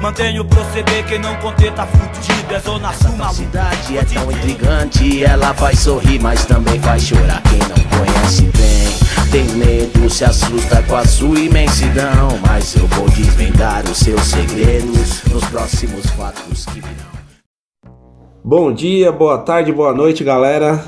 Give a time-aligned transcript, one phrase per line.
[0.00, 2.54] Mantenho o proceder, quem não conter tá fudido.
[2.54, 3.34] É zona sul, A maluco.
[3.34, 7.42] cidade é tão intrigante, ela faz sorrir, mas também faz chorar.
[7.42, 12.28] Quem não conhece bem, tem medo, se assusta com a sua imensidão.
[12.46, 17.16] Mas eu vou desvendar os seus segredos nos próximos fatos que virão.
[18.44, 20.84] Bom dia, boa tarde, boa noite, galera.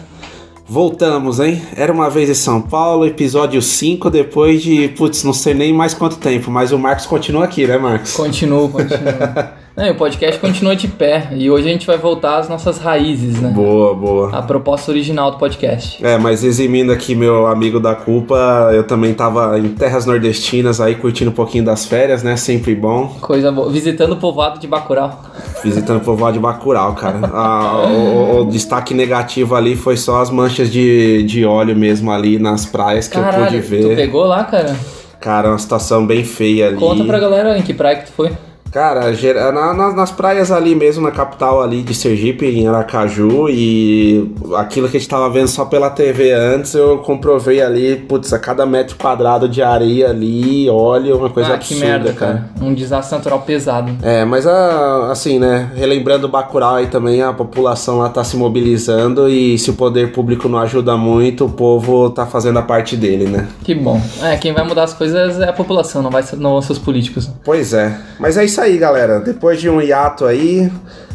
[0.68, 1.62] Voltamos, hein?
[1.74, 5.94] Era uma vez em São Paulo, episódio 5, depois de, putz, não sei nem mais
[5.94, 8.12] quanto tempo, mas o Marcos continua aqui, né, Marcos?
[8.12, 8.98] Continuo, continuo.
[9.80, 11.28] E o podcast continua de pé.
[11.32, 13.48] E hoje a gente vai voltar às nossas raízes, né?
[13.50, 14.36] Boa, boa.
[14.36, 16.04] A proposta original do podcast.
[16.04, 20.96] É, mas eximindo aqui meu amigo da culpa, eu também tava em terras nordestinas aí
[20.96, 22.36] curtindo um pouquinho das férias, né?
[22.36, 23.16] Sempre bom.
[23.20, 23.70] Coisa boa.
[23.70, 25.22] Visitando o povoado de Bacurau.
[25.62, 27.20] Visitando o povoado de Bacurau, cara.
[27.32, 32.38] Ah, o, o- destaque negativo ali foi só as manchas de, de óleo mesmo ali
[32.38, 33.82] nas praias que eu pude Caralho, ver.
[33.82, 34.74] tu pegou lá, cara?
[35.20, 36.76] Cara, uma situação bem feia ali.
[36.76, 38.30] Conta pra galera em que praia que tu foi.
[38.72, 39.10] Cara,
[39.52, 44.88] na- na- nas praias ali mesmo, na capital ali de Sergipe, em Aracaju, e aquilo
[44.88, 48.66] que a gente tava vendo só pela TV antes, eu comprovei ali, putz, a cada
[48.66, 52.50] metro quadrado de areia ali, óleo, uma coisa ah, absurda, que merda, cara.
[52.60, 53.92] Um desastre natural pesado.
[54.02, 59.28] É, mas a- assim, né, relembrando Bacurau aí também, a população lá tá se mobilizando
[59.28, 63.26] e se o poder público não ajuda muito, o povo tá fazendo a parte dele,
[63.26, 63.46] né?
[63.64, 64.00] Que bom.
[64.22, 66.72] É, quem vai mudar as coisas é a população, não vai ser, não vão ser
[66.72, 67.30] os políticos.
[67.44, 67.98] Pois é.
[68.18, 69.20] Mas é isso aí, galera.
[69.20, 70.70] Depois de um hiato aí,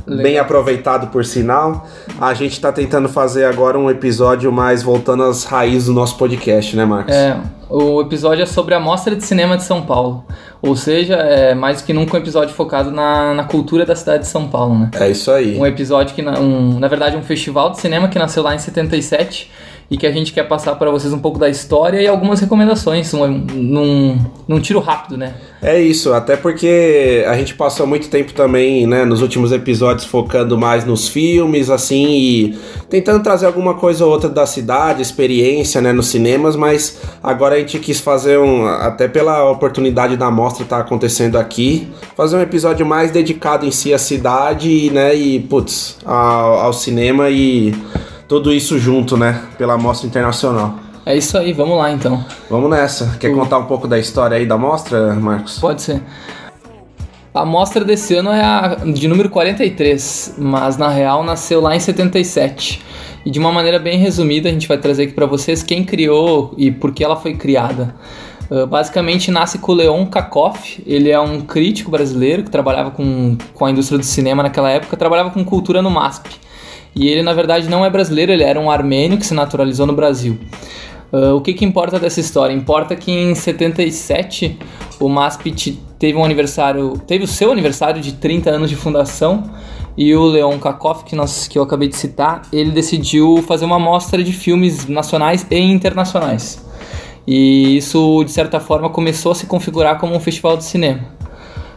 [0.05, 0.23] Legal.
[0.23, 1.87] bem aproveitado por sinal,
[2.19, 6.75] a gente tá tentando fazer agora um episódio mais voltando às raízes do nosso podcast,
[6.75, 7.13] né, Marcos?
[7.13, 7.37] É,
[7.69, 10.25] o episódio é sobre a Mostra de Cinema de São Paulo.
[10.61, 14.29] Ou seja, é mais que nunca um episódio focado na, na cultura da cidade de
[14.29, 14.91] São Paulo, né?
[14.93, 15.57] É isso aí.
[15.57, 18.59] Um episódio que, na, um, na verdade, um festival de cinema que nasceu lá em
[18.59, 19.51] 77
[19.93, 23.13] e que a gente quer passar para vocês um pouco da história e algumas recomendações,
[23.13, 24.17] um, num,
[24.47, 25.35] num tiro rápido, né?
[25.61, 30.57] É isso, até porque a gente passou muito tempo também, né, nos últimos episódios focando
[30.57, 32.57] mais nos filmes, assim, e
[32.89, 37.59] tentando trazer alguma coisa ou outra da cidade, experiência, né, nos cinemas, mas agora a
[37.59, 41.87] gente quis fazer um, até pela oportunidade da mostra estar acontecendo aqui,
[42.17, 47.29] fazer um episódio mais dedicado em si à cidade, né, e, putz, ao, ao cinema
[47.29, 47.75] e
[48.27, 50.75] tudo isso junto, né, pela mostra internacional.
[51.05, 52.23] É isso aí, vamos lá então.
[52.49, 53.17] Vamos nessa.
[53.19, 55.59] Quer contar um pouco da história aí da mostra, Marcos?
[55.59, 56.01] Pode ser.
[57.33, 61.79] A mostra desse ano é a de número 43, mas na real nasceu lá em
[61.79, 62.81] 77.
[63.25, 66.53] E de uma maneira bem resumida, a gente vai trazer aqui para vocês quem criou
[66.57, 67.95] e por que ela foi criada.
[68.51, 73.35] Uh, basicamente nasce com o Leon Kakoff, ele é um crítico brasileiro que trabalhava com,
[73.53, 76.29] com a indústria do cinema naquela época, trabalhava com cultura no MASP.
[76.95, 79.93] E ele, na verdade, não é brasileiro, ele era um armênio que se naturalizou no
[79.93, 80.37] Brasil.
[81.11, 82.53] Uh, o que, que importa dessa história?
[82.53, 84.57] Importa que em 77
[84.99, 89.43] o MASP te- teve um aniversário, teve o seu aniversário de 30 anos de fundação
[89.95, 93.77] e o Leon Kakoff, que, nós, que eu acabei de citar, ele decidiu fazer uma
[93.77, 96.63] mostra de filmes nacionais e internacionais.
[97.27, 101.01] E isso, de certa forma, começou a se configurar como um festival de cinema.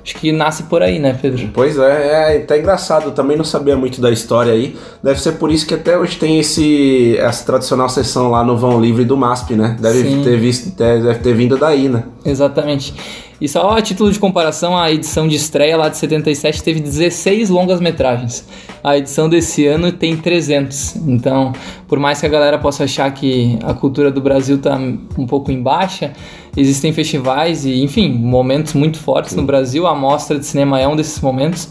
[0.07, 1.51] Acho que nasce por aí, né, Pedro?
[1.53, 4.77] Pois é, é até engraçado, eu também não sabia muito da história aí.
[5.03, 8.81] Deve ser por isso que até hoje tem esse essa tradicional sessão lá no Vão
[8.81, 9.77] Livre do MASP, né?
[9.81, 10.23] Deve Sim.
[10.23, 12.05] ter visto, deve ter vindo daí, né?
[12.25, 12.95] Exatamente.
[13.41, 17.51] E só a título de comparação, a edição de estreia lá de 77 teve 16
[17.51, 18.47] longas metragens.
[18.83, 20.97] A edição desse ano tem 300.
[21.07, 21.53] Então,
[21.87, 24.77] por mais que a galera possa achar que a cultura do Brasil tá
[25.19, 26.13] um pouco em baixa,
[26.57, 29.87] existem festivais e, enfim, momentos muito fortes no Brasil.
[29.87, 31.69] A Mostra de Cinema é um desses momentos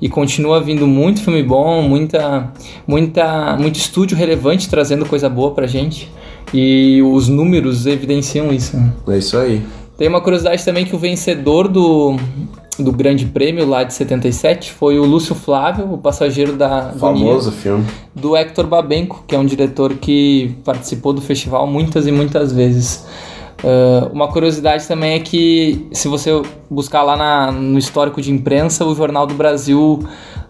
[0.00, 2.52] e continua vindo muito filme bom, muita,
[2.86, 6.08] muita, muito estúdio relevante trazendo coisa boa pra gente.
[6.54, 8.76] E os números evidenciam isso.
[8.76, 8.92] né?
[9.08, 9.62] É isso aí.
[9.98, 12.14] Tem uma curiosidade também que o vencedor do,
[12.78, 17.84] do Grande Prêmio lá de 77 foi o Lúcio Flávio, o passageiro da Famoso filme.
[18.14, 23.04] do Hector Babenco, que é um diretor que participou do festival muitas e muitas vezes.
[23.64, 26.30] Ah, uma curiosidade também é que, se você
[26.70, 29.98] buscar lá na- no histórico de imprensa, o Jornal do Brasil,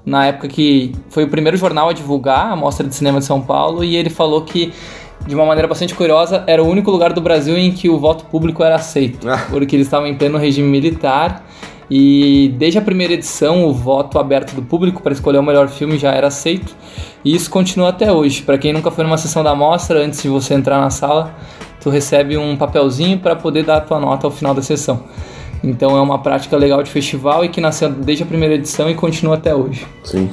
[0.04, 3.40] na época que foi o primeiro jornal a divulgar a Mostra de Cinema de São
[3.40, 4.72] Paulo, e ele falou que,
[5.26, 8.24] de uma maneira bastante curiosa, era o único lugar do Brasil em que o voto
[8.26, 9.46] público era aceito, Ah.
[9.50, 11.44] porque eles estavam em pleno regime militar
[11.90, 15.96] E desde a primeira edição, o voto aberto do público para escolher o melhor filme
[15.96, 16.76] já era aceito.
[17.24, 18.42] E isso continua até hoje.
[18.42, 21.34] Para quem nunca foi numa sessão da mostra, antes de você entrar na sala,
[21.80, 25.02] tu recebe um papelzinho para poder dar a tua nota ao final da sessão.
[25.64, 28.94] Então é uma prática legal de festival e que nasceu desde a primeira edição e
[28.94, 29.86] continua até hoje.
[30.04, 30.28] Sim.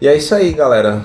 [0.00, 1.02] E é isso aí, galera.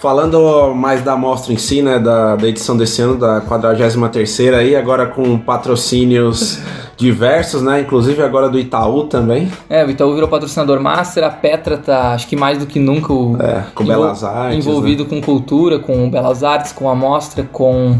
[0.00, 4.74] Falando mais da mostra em si, né, da, da edição desse ano, da 43 aí,
[4.74, 6.58] agora com patrocínios
[6.96, 9.52] diversos, né, inclusive agora do Itaú também.
[9.68, 13.12] É, o Itaú virou patrocinador master, a Petra tá, acho que mais do que nunca,
[13.12, 14.72] o, É, com envol- Belas Artes, né?
[14.72, 17.98] envolvido com cultura, com Belas Artes, com a mostra, com,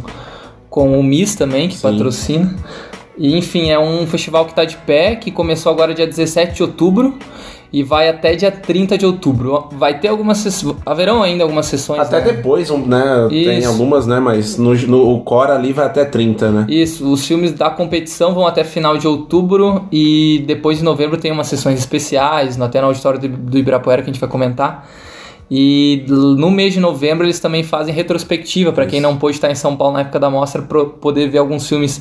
[0.70, 1.82] com o MIS também, que Sim.
[1.82, 2.54] patrocina.
[3.18, 6.62] E, enfim, é um festival que está de pé, que começou agora dia 17 de
[6.62, 7.18] outubro
[7.72, 9.68] e vai até dia 30 de outubro.
[9.72, 12.00] Vai ter algumas sessões, haverão ainda algumas sessões.
[12.00, 12.32] Até né?
[12.32, 13.68] depois, né, tem Isso.
[13.68, 16.66] algumas, né, mas no, no o core ali vai até 30, né.
[16.68, 21.30] Isso, os filmes da competição vão até final de outubro e depois de novembro tem
[21.30, 24.88] umas sessões especiais, até no auditório do, do Ibirapuera que a gente vai comentar.
[25.50, 29.54] E no mês de novembro eles também fazem retrospectiva para quem não pôde estar em
[29.56, 32.00] São Paulo na época da mostra poder ver alguns filmes,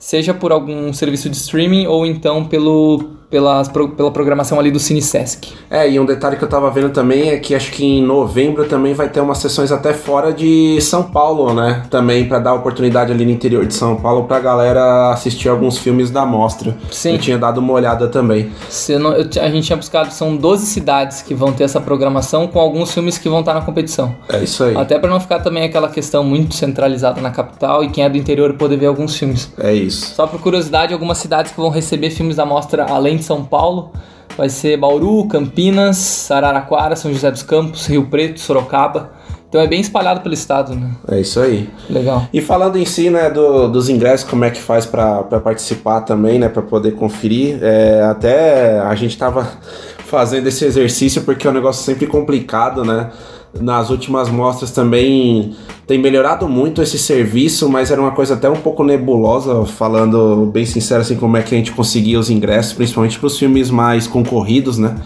[0.00, 5.02] seja por algum serviço de streaming ou então pelo, pelas, pela programação ali do Cine
[5.02, 5.52] Sesc.
[5.70, 8.64] É, e um detalhe que eu tava vendo também é que acho que em novembro
[8.66, 11.82] também vai ter umas sessões até fora de São Paulo, né?
[11.90, 16.10] Também pra dar oportunidade ali no interior de São Paulo pra galera assistir alguns filmes
[16.10, 16.76] da mostra.
[16.90, 17.12] Sim.
[17.12, 18.50] Eu tinha dado uma olhada também.
[18.68, 22.46] Se não- eu a gente tinha buscado, são 12 cidades que vão ter essa programação
[22.46, 24.14] com alguns filmes que vão estar na competição.
[24.28, 24.76] É isso aí.
[24.76, 28.16] Até para não ficar também aquela questão muito centralizada na capital e quem é do
[28.16, 29.52] interior poder ver alguns filmes.
[29.58, 30.14] É isso.
[30.14, 33.90] Só por curiosidade, algumas cidades que vão receber filmes da mostra além de São Paulo
[34.36, 39.10] vai ser Bauru, Campinas, Araraquara, São José dos Campos, Rio Preto, Sorocaba.
[39.48, 40.90] Então é bem espalhado pelo estado, né?
[41.10, 41.68] É isso aí.
[41.88, 42.24] Legal.
[42.32, 46.38] E falando em si, né, do- dos ingressos, como é que faz pra participar também,
[46.38, 49.48] né, pra poder conferir, é, até a gente tava
[50.06, 53.10] fazendo esse exercício porque é um negócio sempre complicado, né,
[53.60, 55.54] nas últimas mostras também
[55.86, 60.66] tem melhorado muito esse serviço, mas era uma coisa até um pouco nebulosa, falando bem
[60.66, 64.76] sincero assim, como é que a gente conseguia os ingressos, principalmente pros filmes mais concorridos,
[64.76, 64.96] né,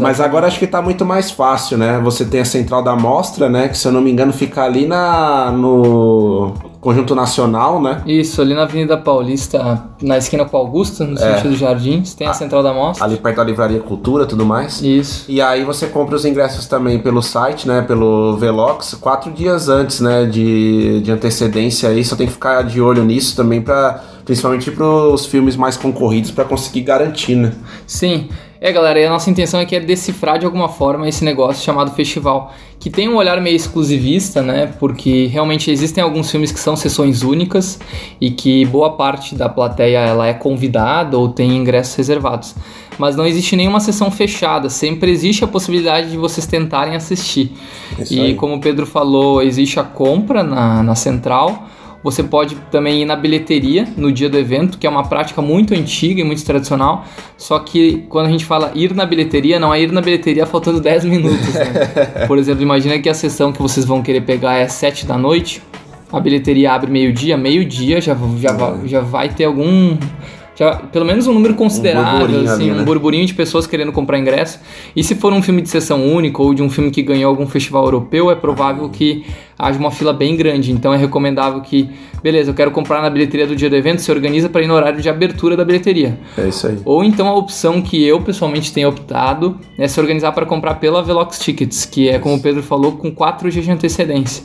[0.00, 2.00] mas agora acho que tá muito mais fácil, né?
[2.02, 3.68] Você tem a central da mostra, né?
[3.68, 6.52] Que se eu não me engano fica ali na no
[6.84, 8.02] Conjunto Nacional, né?
[8.04, 11.36] Isso, ali na Avenida Paulista, na esquina com a Augusta, no É.
[11.36, 13.06] sentido Jardins, tem a Central da Mostra.
[13.06, 14.82] Ali perto da Livraria Cultura e tudo mais.
[14.82, 15.24] Isso.
[15.26, 17.80] E aí você compra os ingressos também pelo site, né?
[17.80, 20.26] Pelo Velox, quatro dias antes, né?
[20.26, 22.04] De, de antecedência aí.
[22.04, 26.30] Só tem que ficar de olho nisso também para principalmente para os filmes mais concorridos
[26.30, 27.52] para conseguir garantir, né?
[27.86, 28.28] Sim.
[28.60, 31.90] É, galera, e a nossa intenção aqui é decifrar de alguma forma esse negócio chamado
[31.92, 34.72] festival, que tem um olhar meio exclusivista, né?
[34.78, 37.78] Porque realmente existem alguns filmes que são sessões únicas
[38.20, 42.54] e que boa parte da plateia ela é convidada ou tem ingressos reservados.
[42.98, 47.52] Mas não existe nenhuma sessão fechada, sempre existe a possibilidade de vocês tentarem assistir.
[47.98, 48.34] Isso e aí.
[48.34, 51.68] como o Pedro falou, existe a compra na, na central.
[52.04, 55.72] Você pode também ir na bilheteria no dia do evento, que é uma prática muito
[55.72, 57.06] antiga e muito tradicional.
[57.38, 60.82] Só que quando a gente fala ir na bilheteria, não é ir na bilheteria faltando
[60.82, 61.54] 10 minutos.
[61.54, 62.26] Né?
[62.26, 65.62] Por exemplo, imagina que a sessão que vocês vão querer pegar é 7 da noite.
[66.12, 69.96] A bilheteria abre meio-dia, meio-dia já, já, já vai ter algum.
[70.56, 72.84] Já, pelo menos um número considerável, burburinho assim, ali, um né?
[72.84, 74.60] burburinho de pessoas querendo comprar ingresso.
[74.94, 77.46] E se for um filme de sessão única ou de um filme que ganhou algum
[77.46, 79.24] festival europeu, é provável que
[79.58, 80.70] haja uma fila bem grande.
[80.70, 81.90] Então é recomendável que,
[82.22, 84.74] beleza, eu quero comprar na bilheteria do dia do evento, se organiza para ir no
[84.74, 86.18] horário de abertura da bilheteria.
[86.38, 86.78] É isso aí.
[86.84, 91.02] Ou então a opção que eu pessoalmente tenho optado é se organizar para comprar pela
[91.02, 94.44] Velox Tickets, que é como o Pedro falou, com 4 dias de antecedência.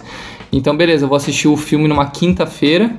[0.51, 2.91] Então, beleza, eu vou assistir o filme numa quinta-feira.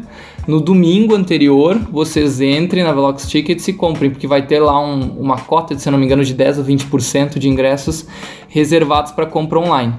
[0.50, 5.16] No domingo anterior, vocês entrem na Velox Tickets e comprem, porque vai ter lá um-
[5.20, 8.04] uma cota, de, se não me engano, de 10 ou 20% de ingressos
[8.48, 9.94] reservados para compra online.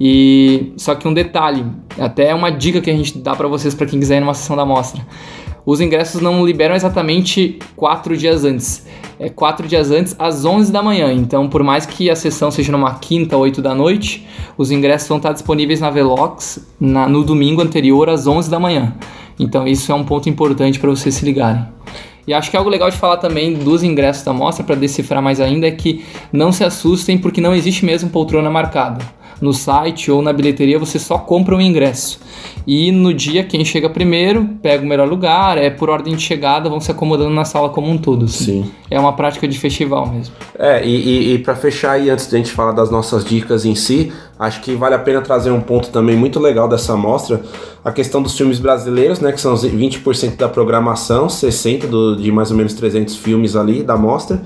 [0.00, 1.66] E só que um detalhe,
[1.98, 4.54] até uma dica que a gente dá para vocês para quem quiser ir numa sessão
[4.54, 5.04] da mostra.
[5.66, 8.86] Os ingressos não liberam exatamente quatro dias antes.
[9.18, 11.12] É quatro dias antes, às 11 da manhã.
[11.12, 14.24] Então, por mais que a sessão seja numa quinta, 8 da noite,
[14.56, 18.94] os ingressos vão estar disponíveis na Velox na- no domingo anterior, às 11 da manhã.
[19.40, 21.64] Então, isso é um ponto importante para vocês se ligarem.
[22.26, 25.40] E acho que algo legal de falar também dos ingressos da mostra, para decifrar mais
[25.40, 29.04] ainda, é que não se assustem, porque não existe mesmo poltrona marcada.
[29.40, 32.20] No site ou na bilheteria você só compra o ingresso.
[32.66, 36.68] E no dia, quem chega primeiro pega o melhor lugar, é por ordem de chegada,
[36.68, 38.26] vão se acomodando na sala como um todo.
[38.26, 38.64] assim.
[38.64, 38.70] Sim.
[38.90, 40.34] É uma prática de festival mesmo.
[40.58, 43.64] É, e, e, e para fechar aí, antes de a gente falar das nossas dicas
[43.64, 47.42] em si, Acho que vale a pena trazer um ponto também muito legal dessa mostra,
[47.84, 52.30] a questão dos filmes brasileiros, né, que são os 20% da programação, 60% do, de
[52.30, 54.42] mais ou menos 300 filmes ali da mostra,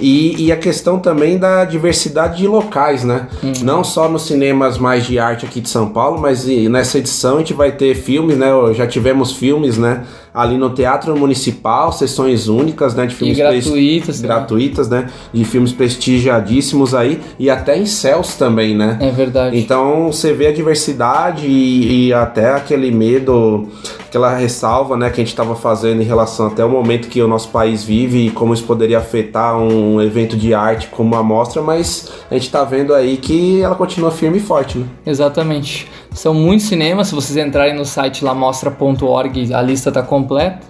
[0.00, 3.28] e, e a questão também da diversidade de locais, né?
[3.62, 7.36] Não só nos cinemas mais de arte aqui de São Paulo, mas e nessa edição
[7.36, 8.48] a gente vai ter filmes, né?
[8.74, 10.04] Já tivemos filmes, né?
[10.32, 13.06] Ali no Teatro Municipal, sessões únicas, né?
[13.06, 14.20] De filmes pres- gratuitas.
[14.20, 14.28] né?
[14.28, 15.06] gratuitas, né?
[15.32, 18.98] De filmes prestigiadíssimos aí, e até em céus também, né?
[19.00, 19.58] É verdade.
[19.58, 23.68] Então você vê a diversidade e, e até aquele medo,
[24.06, 27.28] aquela ressalva né, que a gente estava fazendo em relação até o momento que o
[27.28, 31.62] nosso país vive e como isso poderia afetar um evento de arte como a mostra,
[31.62, 34.86] mas a gente está vendo aí que ela continua firme e forte, né?
[35.06, 35.88] Exatamente.
[36.12, 40.66] São muitos cinemas, se vocês entrarem no site lamostra.org, a lista está completa.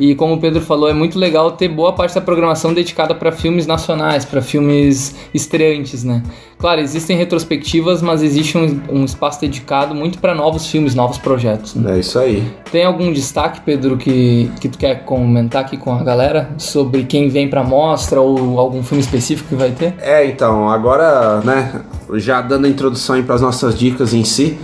[0.00, 3.30] E como o Pedro falou, é muito legal ter boa parte da programação dedicada para
[3.30, 6.22] filmes nacionais, para filmes estreantes, né?
[6.58, 11.74] Claro, existem retrospectivas, mas existe um, um espaço dedicado muito para novos filmes, novos projetos.
[11.74, 11.96] né?
[11.96, 12.42] É isso aí.
[12.72, 17.28] Tem algum destaque, Pedro, que, que tu quer comentar aqui com a galera sobre quem
[17.28, 19.94] vem para mostra ou algum filme específico que vai ter?
[20.00, 21.82] É, então, agora, né,
[22.14, 24.58] já dando a introdução para as nossas dicas em si,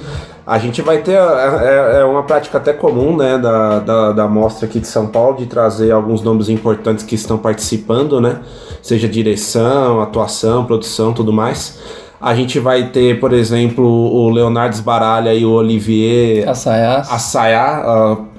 [0.46, 4.28] a gente vai ter, é, é- é uma prática até comum, né, da, da, da
[4.28, 8.40] mostra aqui de São Paulo, de trazer alguns nomes importantes que estão participando, né,
[8.80, 11.78] seja direção, atuação, produção, tudo mais.
[12.18, 17.12] A gente vai ter, por exemplo, o Leonardo Sbaralha e o Olivier Assayas.
[17.12, 18.35] Assayá, ah, ju-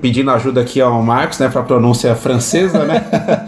[0.00, 3.04] pedindo ajuda aqui ao Marcos, né, para pronúncia francesa, né,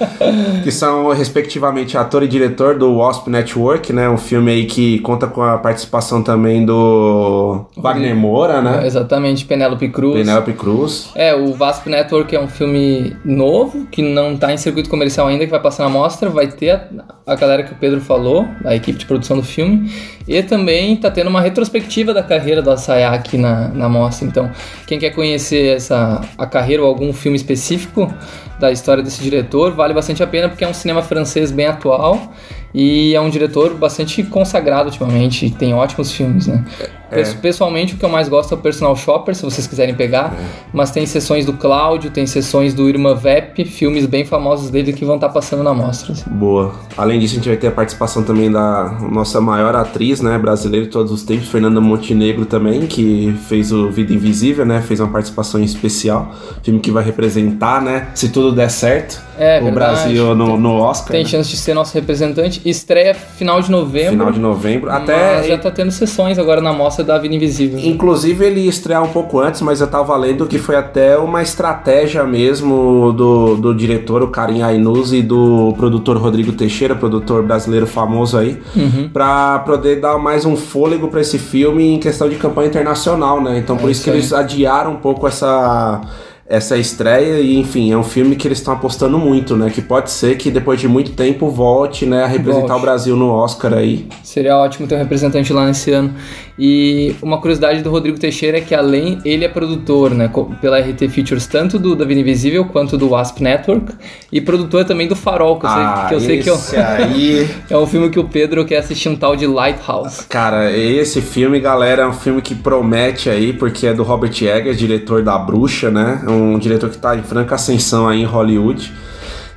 [0.65, 5.27] que são respectivamente ator e diretor do Wasp Network, né, um filme aí que conta
[5.27, 10.17] com a participação também do Wagner Moura, né, Exatamente, Penélope Cruz.
[10.17, 11.11] Penélope Cruz.
[11.15, 15.45] É, o Vasp Network é um filme novo, que não tá em circuito comercial ainda,
[15.45, 16.29] que vai passar na mostra.
[16.31, 16.89] Vai ter a,
[17.27, 19.91] a galera que o Pedro falou, a equipe de produção do filme.
[20.27, 24.27] E também tá tendo uma retrospectiva da carreira do Asaya aqui na, na mostra.
[24.27, 24.51] Então,
[24.87, 28.13] quem quer conhecer essa, a carreira ou algum filme específico
[28.59, 32.33] da história desse diretor, vale bastante a pena, porque é um cinema francês bem atual.
[32.79, 36.63] E é um diretor bastante consagrado ultimamente, tem ótimos filmes, né?
[37.09, 40.35] Pes- Pessoalmente, o que eu mais gosto é o Personal Shopper, se vocês quiserem pegar.
[40.75, 45.05] Mas tem sessões do Cláudio, tem sessões do Irma Vep, filmes bem famosos dele que
[45.07, 46.13] vão estar passando na mostra.
[46.13, 46.29] assim.
[46.29, 46.75] Boa.
[46.99, 50.85] Além disso, a gente vai ter a participação também da nossa maior atriz, né, brasileira
[50.85, 55.09] de todos os tempos, Fernanda Montenegro também, que fez o Vida Invisível, né, fez uma
[55.09, 59.75] participação especial, filme que vai representar, né, se tudo der certo, É, o verdade.
[59.75, 62.61] Brasil no, no Oscar, Tem né, chance de ser nosso representante.
[62.65, 64.11] Estreia final de novembro.
[64.13, 64.91] final de novembro.
[64.91, 67.79] Até já tá tendo sessões agora na mostra da Vida Invisível.
[67.81, 71.43] Inclusive ele ia estrear um pouco antes, mas eu tava lendo que foi até uma
[71.43, 77.87] estratégia mesmo do, do diretor, o Karim Ainuz, e do produtor Rodrigo Teixeira, produtor brasileiro
[77.87, 79.09] famoso aí, Uhum.
[79.13, 83.59] pra poder dar mais um fôlego pra esse filme em questão de campanha internacional, né?
[83.59, 84.41] Então por É isso que isso aí.
[84.43, 86.01] eles adiaram um pouco essa
[86.49, 89.71] essa estreia e enfim, é um filme que eles estão apostando muito, né?
[89.71, 92.81] Que pode ser que depois de muito tempo volte, né, a representar Volte.
[92.81, 94.07] o Brasil no Oscar aí.
[94.23, 96.15] Seria ótimo ter um representante lá nesse ano.
[96.59, 101.07] E uma curiosidade do Rodrigo Teixeira é que além ele é produtor, né, pela RT
[101.11, 103.93] Features tanto do Da Vida Invisível quanto do Wasp Network
[104.33, 106.77] e produtor também do Farol, que eu sei que, eu sei que eu- Ah, esse
[106.77, 110.25] aí é um filme que o Pedro quer assistir um tal de Lighthouse.
[110.29, 114.79] Cara, esse filme, galera, é um filme que promete aí, porque é do Robert Eggers,
[114.79, 116.23] diretor da Bruxa, né?
[116.27, 118.91] Um diretor que tá em franca ascensão aí em Hollywood.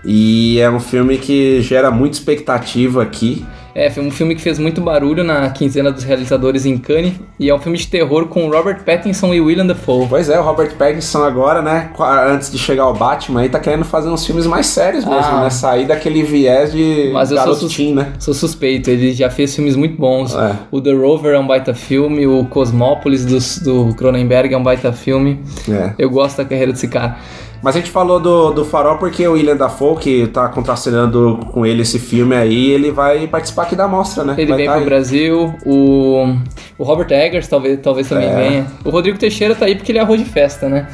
[0.03, 3.45] E é um filme que gera muita expectativa aqui.
[3.79, 7.50] É, foi um filme que fez muito barulho na quinzena dos realizadores em Cannes e
[7.50, 10.05] é um filme de terror com Robert Pattinson e Willem Dafoe.
[10.09, 11.89] Pois é, o Robert Pattinson agora, né,
[12.29, 15.43] antes de chegar ao Batman, aí tá querendo fazer uns filmes mais sérios mesmo, Ah.
[15.43, 15.50] né?
[15.50, 18.12] Sair daquele viés de Mas eu sou garoto sus- teen, né?
[18.19, 20.36] Sou suspeito, ele já fez filmes muito bons.
[20.36, 20.55] É.
[20.69, 23.39] O The Rover é um baita filme, o Cosmópolis do,
[23.88, 25.39] do Cronenberg é um baita filme.
[25.69, 25.93] É.
[25.98, 27.17] Eu gosto da carreira desse cara.
[27.61, 31.65] Mas a gente falou do, do Farol porque o William Dafoe, que tá contracenando com
[31.65, 34.35] ele esse filme aí, ele vai participar aqui da mostra, né?
[34.37, 34.85] Ele vai vem tá pro aí.
[34.85, 36.35] Brasil, o,
[36.77, 38.35] o Robert Eggers talvez, talvez também É.
[38.35, 38.67] venha.
[38.85, 40.87] O Rodrigo Teixeira tá aí porque ele é arroz de festa, né?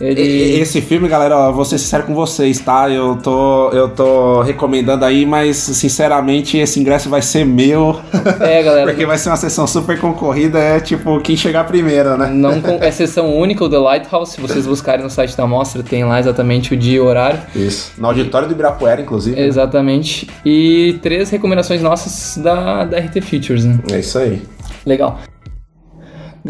[0.00, 0.58] Ele...
[0.58, 2.88] Esse filme, galera, ó, vou ser sincero com vocês, tá?
[2.88, 8.00] Eu tô, eu tô recomendando aí, mas sinceramente esse ingresso vai ser meu.
[8.40, 8.86] É, galera.
[8.86, 12.30] porque vai ser uma sessão super concorrida, é tipo quem chegar primeiro, né?
[12.32, 14.32] Não é sessão única, o The Lighthouse.
[14.32, 17.40] Se vocês buscarem no site da mostra, tem lá exatamente o dia e o horário.
[17.54, 17.92] Isso.
[17.98, 19.36] No auditório do Ibirapuera, inclusive.
[19.36, 19.46] né?
[19.46, 20.28] Exatamente.
[20.44, 23.78] E três recomendações nossas da, da RT Features, né?
[23.92, 24.42] É isso aí.
[24.86, 25.20] Legal.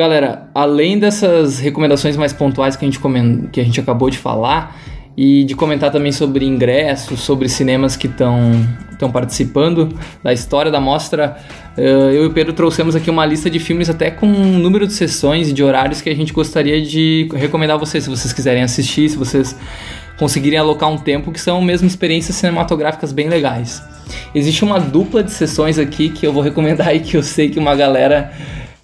[0.00, 4.16] Galera, além dessas recomendações mais pontuais que a gente, comen- que a gente acabou de
[4.16, 4.74] falar,
[5.14, 11.36] e de comentar também sobre ingressos, sobre cinemas que estão participando da história da mostra.
[11.76, 14.86] Uh, eu e o Pedro trouxemos aqui uma lista de filmes até com um número
[14.86, 18.32] de sessões e de horários que a gente gostaria de recomendar a vocês, se vocês
[18.32, 19.54] quiserem assistir, se vocês
[20.18, 23.82] conseguirem alocar um tempo, que são mesmo experiências cinematográficas bem legais.
[24.34, 27.58] Existe uma dupla de sessões aqui que eu vou recomendar e que eu sei que
[27.58, 28.32] uma galera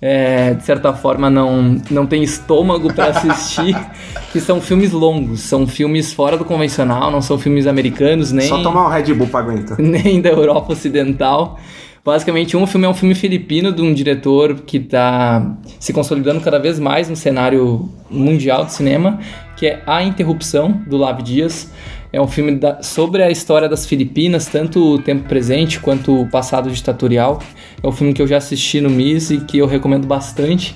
[0.00, 3.76] é, de certa forma não, não tem estômago para assistir,
[4.32, 8.62] que são filmes longos, são filmes fora do convencional, não são filmes americanos nem Só
[8.62, 9.78] tomar um Red Bull pra aguentar.
[9.80, 11.58] nem da Europa Ocidental.
[12.04, 16.56] Basicamente, um filme é um filme filipino de um diretor que está se consolidando cada
[16.56, 19.18] vez mais no cenário mundial de cinema,
[19.56, 21.72] que é A Interrupção, do Lav Dias.
[22.16, 26.26] É um filme da, sobre a história das Filipinas, tanto o tempo presente quanto o
[26.26, 27.42] passado ditatorial.
[27.82, 30.74] É um filme que eu já assisti no MIS e que eu recomendo bastante.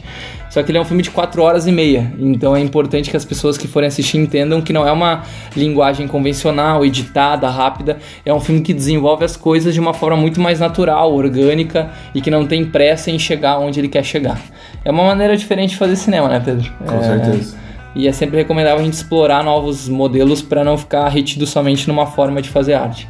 [0.50, 3.16] Só que ele é um filme de 4 horas e meia, então é importante que
[3.16, 5.22] as pessoas que forem assistir entendam que não é uma
[5.56, 7.96] linguagem convencional, editada, rápida.
[8.22, 12.20] É um filme que desenvolve as coisas de uma forma muito mais natural, orgânica e
[12.20, 14.38] que não tem pressa em chegar onde ele quer chegar.
[14.84, 16.70] É uma maneira diferente de fazer cinema, né, Pedro?
[16.86, 17.02] Com é...
[17.02, 17.69] certeza.
[17.94, 22.06] E é sempre recomendável a gente explorar novos modelos para não ficar retido somente numa
[22.06, 23.08] forma de fazer arte.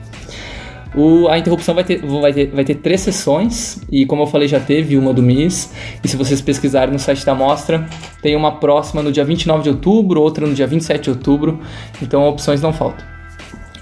[0.95, 4.49] O, a interrupção vai ter, vai, ter, vai ter três sessões, e como eu falei,
[4.49, 5.73] já teve uma do MIS.
[6.03, 7.87] E se vocês pesquisarem no site da mostra,
[8.21, 11.61] tem uma próxima no dia 29 de outubro, outra no dia 27 de outubro,
[12.03, 13.05] então opções não faltam.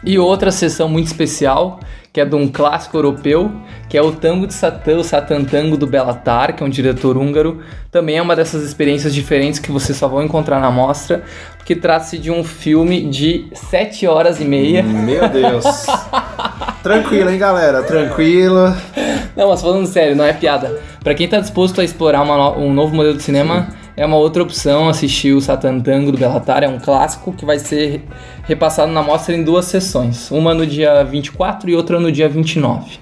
[0.05, 1.81] E outra sessão muito especial,
[2.12, 3.50] que é de um clássico europeu,
[3.88, 7.16] que é o Tango de Satã, o Satan Tango do Belatar, que é um diretor
[7.16, 7.60] húngaro.
[7.90, 11.22] Também é uma dessas experiências diferentes que vocês só vão encontrar na mostra,
[11.56, 14.82] porque trata-se de um filme de 7 horas e meia.
[14.82, 15.64] Meu Deus.
[16.82, 17.82] Tranquilo, hein, galera?
[17.82, 18.74] Tranquilo.
[19.36, 20.80] Não, mas falando sério, não é piada.
[21.02, 23.68] Pra quem tá disposto a explorar uma um novo modelo de cinema,
[23.99, 26.62] é uma outra opção assistir o Satan Tango do Belatar.
[26.62, 28.05] É um clássico que vai ser
[28.45, 30.31] repassado na mostra em duas sessões.
[30.31, 33.00] Uma no dia 24 e outra no dia 29.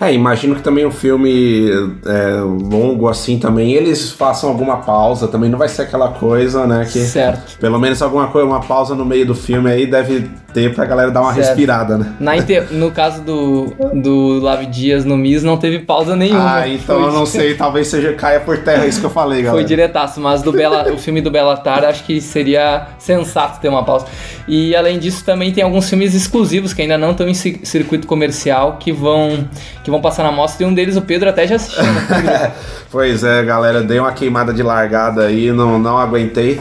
[0.00, 1.68] É, imagino que também um filme
[2.06, 6.86] é, longo assim também, eles façam alguma pausa, também não vai ser aquela coisa, né,
[6.90, 7.58] que Certo.
[7.58, 11.10] pelo menos alguma coisa, uma pausa no meio do filme aí deve ter pra galera
[11.12, 11.46] dar uma Certo.
[11.48, 12.12] respirada, né?
[12.18, 16.56] Na inter- No caso do, do Lavi Dias no MIS, não teve pausa nenhuma.
[16.56, 19.42] Ah, então Foi- eu não sei, talvez seja caia por terra isso que eu falei,
[19.42, 19.52] galera.
[19.62, 23.84] Foi diretaço, mas do Bela, o filme do Belatar acho que seria sensato ter uma
[23.84, 24.06] pausa.
[24.48, 28.08] E além disso, também tem alguns filmes exclusivos que ainda não estão em ci- circuito
[28.08, 29.46] comercial que vão,
[29.84, 30.64] que vão passar na mostra.
[30.64, 31.82] E um deles o Pedro até já assistiu.
[31.82, 32.52] né?
[32.90, 36.60] Pois é, galera, dei uma queimada de largada aí, não, não aguentei.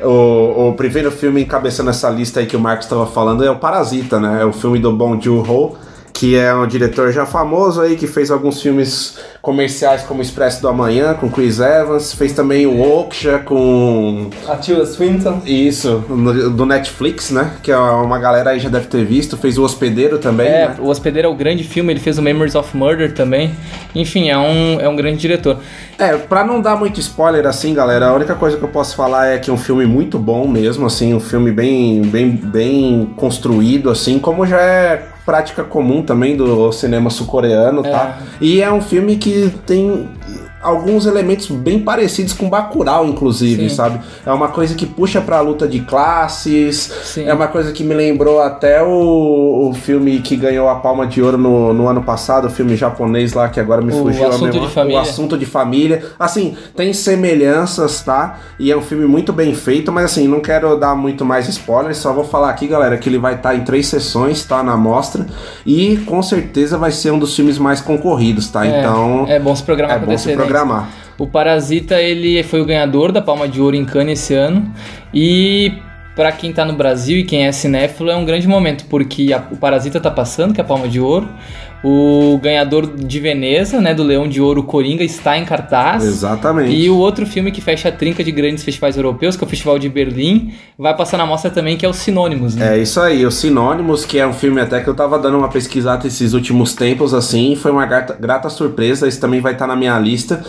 [0.00, 3.56] O, o primeiro filme encabeçando essa lista aí que o Marcos estava falando é o
[3.56, 4.42] Parasita, né?
[4.42, 5.76] É o filme do Bong Joon-ho,
[6.12, 9.18] que é um diretor já famoso aí, que fez alguns filmes
[9.52, 14.28] comerciais como Expresso do Amanhã, com Chris Evans, fez também o Oksha com...
[14.46, 15.40] A Tilda Swinton.
[15.46, 17.52] Isso, no- do Netflix, né?
[17.62, 20.76] Que é uma galera aí já deve ter visto, fez o Hospedeiro também, É, né?
[20.78, 23.50] o Hospedeiro é o grande filme, ele fez o Memories of Murder também.
[23.94, 25.56] Enfim, é um, é um grande diretor.
[25.98, 29.28] É, pra não dar muito spoiler assim, galera, a única coisa que eu posso falar
[29.28, 33.88] é que é um filme muito bom mesmo, assim, um filme bem, bem, bem construído,
[33.88, 38.18] assim, como já é prática comum também do cinema sul-coreano, tá?
[38.40, 40.08] E é um filme que tem
[40.62, 43.74] alguns elementos bem parecidos com Bacurau, inclusive, Sim.
[43.74, 44.00] sabe?
[44.26, 47.24] É uma coisa que puxa pra luta de classes, Sim.
[47.26, 51.22] é uma coisa que me lembrou até o, o filme que ganhou a Palma de
[51.22, 54.30] Ouro no, no ano passado, o filme japonês lá, que agora me O fugiu a
[54.32, 54.60] memória.
[54.60, 54.98] de Família.
[54.98, 56.02] O assunto de família.
[56.18, 58.38] Assim, tem semelhanças, tá?
[58.58, 61.98] E é um filme muito bem feito, mas assim, não quero dar muito mais spoilers,
[61.98, 64.62] só vou falar aqui, galera, que ele vai estar em três sessões, tá?
[64.62, 65.26] Na mostra.
[65.64, 68.66] E com certeza vai ser um dos filmes mais concorridos, tá?
[68.66, 69.24] É, então.
[69.28, 70.47] é bom se programar é com bom se antecedência.
[70.48, 70.88] Programar.
[71.18, 74.72] O Parasita, ele foi o ganhador da Palma de Ouro em Cannes esse ano.
[75.12, 75.72] E
[76.14, 79.42] pra quem tá no Brasil e quem é cinéfilo, é um grande momento, porque a-
[79.50, 81.28] o Parasita tá passando, que é a Palma de Ouro.
[81.82, 86.04] O ganhador de Veneza, né, do Leão de Ouro, Coringa, está em cartaz.
[86.04, 86.74] Exatamente.
[86.74, 89.48] E o outro filme que fecha a trinca de grandes festivais europeus, que é o
[89.48, 92.76] Festival de Berlim, vai passar na mostra também, que é o Sinônimos, né?
[92.76, 95.48] É isso aí, o Sinônimos, que é um filme até que eu tava dando uma
[95.48, 99.76] pesquisada esses últimos tempos, assim, foi uma grata, grata surpresa, esse também vai estar na
[99.76, 100.42] minha lista.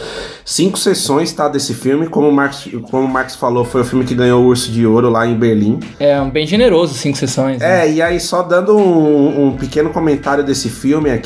[0.44, 4.04] Cinco sessões, tá, desse filme, como o, Marcos, como o Marcos falou, foi o filme
[4.04, 5.80] que ganhou o Urso de Ouro lá em Berlim.
[6.00, 7.60] É, um bem generoso, cinco sessões.
[7.60, 7.86] né?
[7.86, 11.19] É, e aí só dando um, um pequeno comentário desse filme aqui,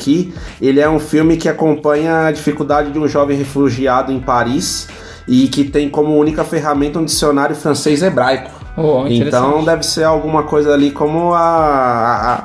[0.60, 4.88] ele é um filme que acompanha a dificuldade de um jovem refugiado em Paris
[5.26, 8.50] e que tem como única ferramenta um dicionário francês hebraico.
[8.76, 9.04] Oh.
[9.06, 12.40] Então deve ser alguma coisa ali como a, a- a-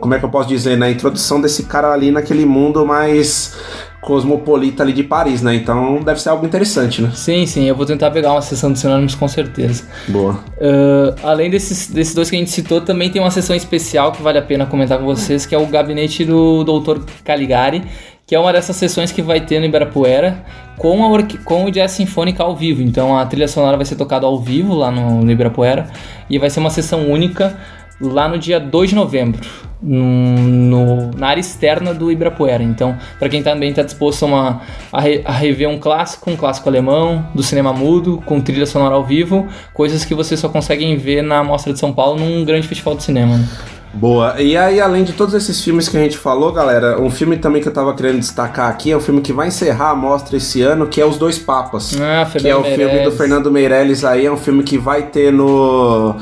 [0.00, 0.86] como é que eu posso dizer, né?
[0.86, 3.54] A introdução desse cara ali naquele mundo mais
[4.02, 5.54] cosmopolita ali de Paris, né?
[5.54, 7.12] Então deve ser algo interessante, né?
[7.14, 9.84] Sim, sim, eu vou tentar pegar uma sessão de sinônimos com certeza.
[10.08, 10.32] Boa.
[10.32, 14.20] Uh, além desses, desses dois que a gente citou, também tem uma sessão especial que
[14.20, 16.98] vale a pena comentar com vocês, que é o gabinete do Dr.
[17.24, 17.84] Caligari,
[18.26, 20.44] que é uma dessas sessões que vai ter no Ibirapuera
[20.78, 22.82] com, a com o Jazz Sinfônica ao vivo.
[22.82, 25.86] Então a trilha sonora vai ser tocada ao vivo lá no, no Ibirapuera
[26.28, 27.56] e vai ser uma sessão única
[28.00, 29.40] lá no dia 2 de novembro,
[29.82, 32.62] no, na área externa do Ibirapuera.
[32.62, 34.60] Então, para quem também está disposto a, uma-
[34.92, 38.94] a, re- a rever um clássico, um clássico alemão, do cinema mudo, com trilha sonora
[38.94, 42.66] ao vivo, coisas que vocês só conseguem ver na Mostra de São Paulo num grande
[42.66, 43.36] festival de cinema.
[43.38, 43.48] né?
[43.94, 44.40] Boa.
[44.40, 47.60] E aí, além de todos esses filmes que a gente falou, galera, um filme também
[47.60, 50.62] que eu tava querendo destacar aqui é um filme que vai encerrar a mostra esse
[50.62, 52.00] ano, que é Os Dois Papas.
[52.00, 53.16] Ah, que é o Fernando filme do Meirelles.
[53.18, 56.16] Fernando Meirelles aí, é um filme que vai ter no.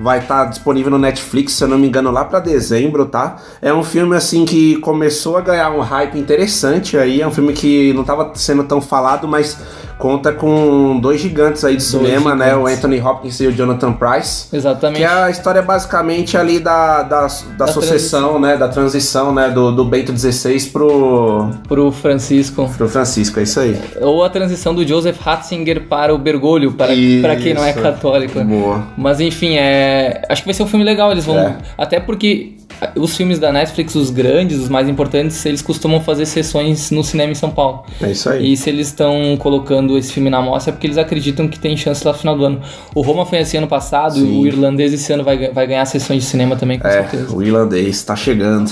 [0.00, 3.36] Vai estar disponível no Netflix, se eu não me engano, lá pra dezembro, tá?
[3.60, 7.20] É um filme assim que começou a ganhar um hype interessante aí.
[7.20, 9.58] É um filme que não tava sendo tão falado, mas
[10.00, 12.56] conta com dois gigantes aí de cinema, né?
[12.56, 12.78] O gigantes.
[12.78, 14.46] Anthony Hopkins e o Jonathan Price.
[14.52, 14.98] Exatamente.
[14.98, 18.56] Que é a história basicamente ali da, da, da, sucessão, né?
[18.56, 19.50] Da transição, né?
[19.50, 22.68] Do, do Bento XVI pro, Pro Francisco.
[22.76, 23.80] pro Francisco, é isso aí.
[24.00, 27.22] Ou a transição do Joseph Ratzinger para o Bergoglio, para, Isso.
[27.22, 28.42] para quem não é católico.
[28.42, 28.86] Boa.
[28.96, 30.22] Mas enfim, é...
[30.28, 31.12] acho que vai ser um filme legal.
[31.12, 31.38] Eles vão.
[31.38, 31.58] É.
[31.76, 32.59] Até porque
[32.96, 37.32] os filmes da Netflix, os grandes, os mais importantes, eles costumam fazer sessões no cinema
[37.32, 37.84] em São Paulo.
[38.00, 38.52] É isso aí.
[38.52, 41.76] E se eles estão colocando esse filme na mostra é porque eles acreditam que tem
[41.76, 42.60] chance lá no final do ano.
[42.94, 44.40] O Roma foi assim ano passado, Sim.
[44.40, 47.34] o irlandês esse ano vai, vai ganhar sessões de cinema também, com É, certeza.
[47.36, 48.70] o irlandês tá chegando.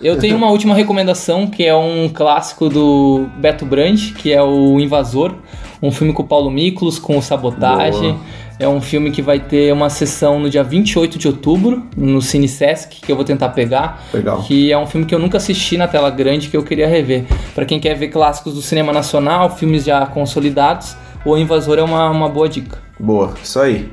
[0.00, 4.80] Eu tenho uma última recomendação, que é um clássico do Beto Brandt, que é o
[4.80, 5.34] Invasor,
[5.82, 8.12] um filme com o Paulo Miklos, com o Sabotagem.
[8.12, 8.49] Boa.
[8.60, 12.46] É um filme que vai ter uma sessão no dia 28 de outubro, no Cine
[12.46, 14.02] Sesc, que eu vou tentar pegar.
[14.12, 14.42] Legal.
[14.42, 17.24] Que é um filme que eu nunca assisti na tela grande, que eu queria rever.
[17.54, 20.94] Pra quem quer ver clássicos do cinema nacional, filmes já consolidados,
[21.24, 22.76] o Invasor é uma, uma boa dica.
[22.98, 23.90] Boa, isso aí.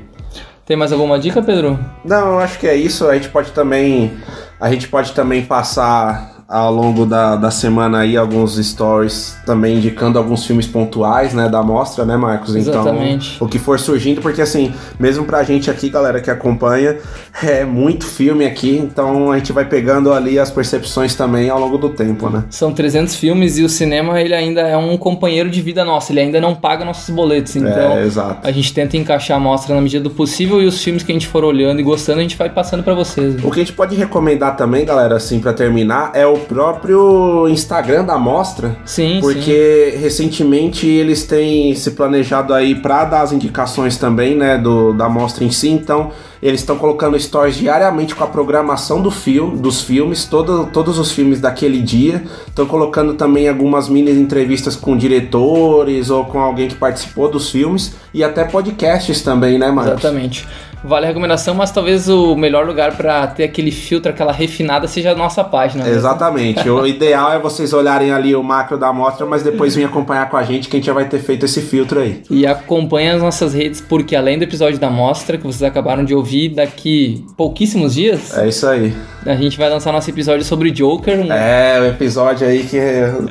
[0.66, 1.78] Tem mais alguma dica, Pedro?
[2.04, 3.08] Não, eu acho que é isso.
[3.08, 4.12] A gente pode também.
[4.60, 10.18] A gente pode também passar ao longo da, da semana aí alguns stories também indicando
[10.18, 12.56] alguns filmes pontuais, né, da mostra, né, Marcos?
[12.56, 13.34] Exatamente.
[13.34, 16.96] Então, o que for surgindo, porque assim, mesmo pra gente aqui, galera que acompanha,
[17.42, 21.76] é muito filme aqui, então a gente vai pegando ali as percepções também ao longo
[21.76, 22.44] do tempo, né?
[22.48, 26.20] São 300 filmes e o cinema ele ainda é um companheiro de vida nosso, ele
[26.20, 28.48] ainda não paga nossos boletos, então é, exato.
[28.48, 31.14] a gente tenta encaixar a mostra na medida do possível e os filmes que a
[31.14, 33.34] gente for olhando e gostando a gente vai passando pra vocês.
[33.34, 33.42] né?
[33.44, 38.04] O que a gente pode recomendar também, galera, assim, pra terminar, é o próprio Instagram
[38.04, 38.76] da mostra.
[38.84, 39.20] Sim, sim.
[39.20, 45.08] Porque recentemente eles têm se planejado aí para dar as indicações também, né, do, da
[45.08, 45.68] mostra em si.
[45.68, 46.10] Então,
[46.42, 51.10] eles estão colocando stories diariamente com a programação do filme, dos filmes, todo, todos os
[51.10, 52.22] filmes daquele dia.
[52.46, 57.94] Estão colocando também algumas mini entrevistas com diretores ou com alguém que participou dos filmes
[58.14, 60.04] e até podcasts também, né, Marcos?
[60.04, 60.46] Exatamente.
[60.84, 65.12] Vale a recomendação, mas talvez o melhor lugar pra ter aquele filtro, aquela refinada, seja
[65.12, 65.84] a nossa página.
[65.84, 65.90] né?
[65.90, 66.68] Exatamente.
[66.70, 70.36] o ideal é vocês olharem ali o macro da amostra, mas depois virem acompanhar com
[70.36, 72.22] a gente que a gente já vai ter feito esse filtro aí.
[72.30, 76.14] E acompanhe as nossas redes, porque além do episódio da mostra, que vocês acabaram de
[76.14, 78.92] ouvir, daqui pouquíssimos dias, É isso aí.
[79.26, 81.18] a gente vai lançar nosso episódio sobre Joker.
[81.20, 82.78] um- É, o episódio aí que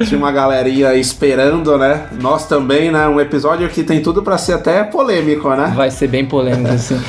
[0.05, 2.07] tinha uma galerinha aí esperando, né?
[2.21, 3.07] Nós também, né?
[3.07, 5.71] Um episódio que tem tudo pra ser até polêmico, né?
[5.75, 6.99] Vai ser bem polêmico, assim.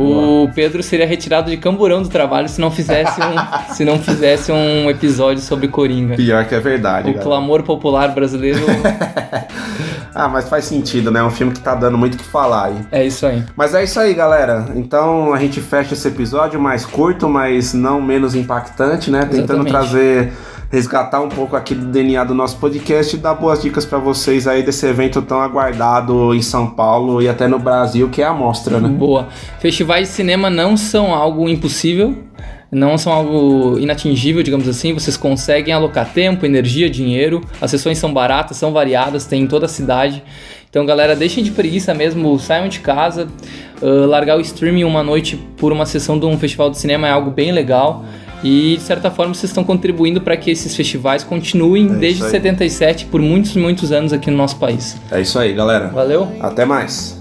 [0.00, 3.34] O Pedro seria retirado de camburão do trabalho se não fizesse um,
[3.74, 6.14] se não fizesse um episódio sobre Coringa.
[6.16, 7.22] Pior que é verdade, O galera.
[7.24, 8.60] clamor popular brasileiro
[10.14, 11.20] Ah, mas faz sentido, né?
[11.20, 12.76] É um filme que tá dando muito o que falar aí.
[12.90, 13.42] é isso aí.
[13.56, 14.66] Mas é isso aí, galera.
[14.74, 19.20] Então a gente fecha esse episódio mais curto, mas não menos impactante, né?
[19.20, 19.70] Tentando Exatamente.
[19.70, 20.32] trazer,
[20.70, 24.46] resgatar um pouco aqui do DNA do nosso podcast e dar boas dicas pra vocês
[24.46, 28.32] aí desse evento tão aguardado em São Paulo e até no Brasil, que é a
[28.32, 28.88] Mostra, né?
[28.88, 29.28] Boa.
[29.58, 32.16] Festivais de cinema não são algo impossível,
[32.70, 34.92] não são algo inatingível, digamos assim.
[34.92, 37.40] Vocês conseguem alocar tempo, energia, dinheiro.
[37.60, 40.22] As sessões são baratas, são variadas, tem em toda a cidade.
[40.68, 43.26] Então, galera, deixem de preguiça mesmo, saiam de casa.
[43.82, 47.10] Ah, largar o streaming uma noite por uma sessão de um festival de cinema é
[47.10, 48.04] algo bem legal.
[48.42, 52.30] E, de certa forma, vocês estão contribuindo para que esses festivais continuem É desde aí.
[52.30, 54.96] 77 por muitos, muitos anos aqui no nosso país.
[55.10, 55.88] É isso aí, galera.
[55.88, 56.28] Valeu?
[56.40, 57.18] Até mais.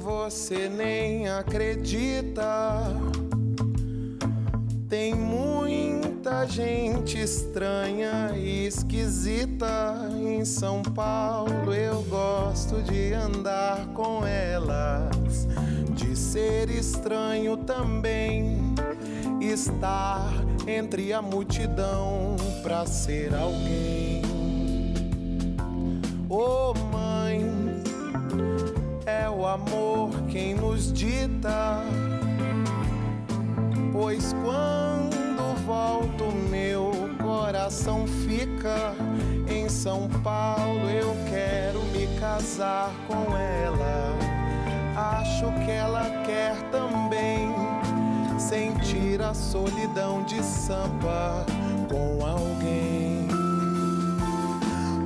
[0.00, 2.84] Você nem acredita.
[4.88, 11.72] Tem muita gente estranha e esquisita em São Paulo.
[11.74, 15.48] Eu gosto de andar com elas,
[15.94, 18.71] de ser estranho também.
[19.40, 20.32] Estar
[20.66, 24.22] entre a multidão pra ser alguém.
[26.28, 27.42] Ô mãe,
[29.04, 31.82] é o amor quem nos dita.
[33.92, 35.12] Pois quando
[35.66, 38.94] volto, meu coração fica
[39.48, 40.88] em São Paulo.
[40.90, 44.16] Eu quero me casar com ela.
[44.96, 47.61] Acho que ela quer também
[48.42, 51.46] sentir a solidão de Sampa
[51.88, 53.28] com alguém.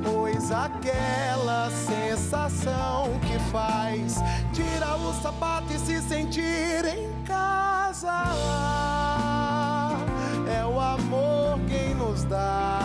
[0.03, 4.15] Pois aquela sensação que faz
[4.51, 8.23] tirar o sapato e se sentir em casa
[10.51, 12.76] é o amor quem nos dá.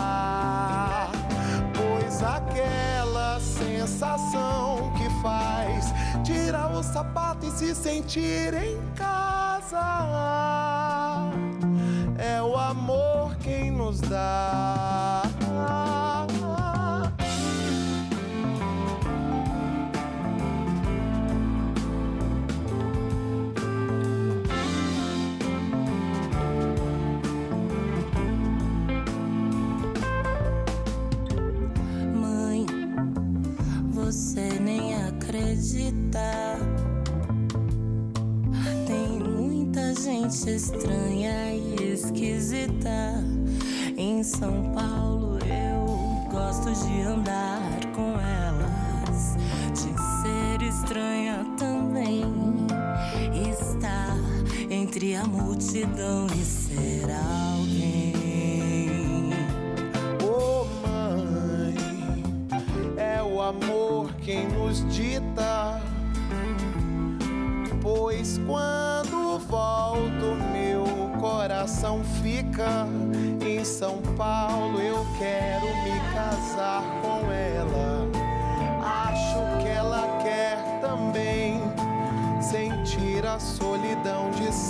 [6.23, 9.63] Tirar o sapato e se sentir em casa
[12.17, 15.22] é o amor quem nos dá.
[35.63, 36.59] Acredita.
[38.85, 43.23] Tem muita gente estranha e esquisita.
[43.95, 45.85] Em São Paulo eu
[46.29, 47.61] gosto de andar
[47.95, 49.37] com elas.
[49.71, 52.23] De ser estranha também.
[53.49, 54.17] Estar
[54.69, 58.03] entre a multidão e ser alguém.
[62.97, 65.02] É amor quem nos dita.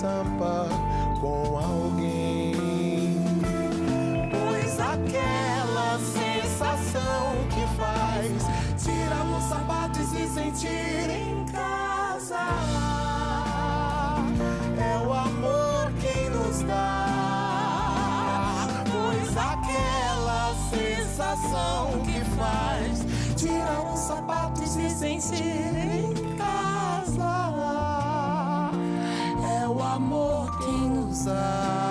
[0.03, 0.67] Sampa
[1.21, 2.53] com alguém.
[4.29, 8.43] Pois aquela sensação que faz
[8.83, 12.35] tirar o sapato e se sentir em casa
[14.77, 18.03] é o amor quem nos dá.
[18.91, 23.05] Pois aquela sensação que faz
[23.37, 25.62] tirar o sapato e se sentir
[31.25, 31.82] quem